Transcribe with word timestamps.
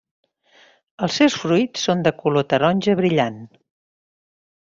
Els 1.07 1.17
seus 1.21 1.35
fruits 1.41 1.83
són 1.89 2.01
de 2.07 2.13
color 2.23 2.47
taronja 2.55 2.97
brillant. 3.01 3.39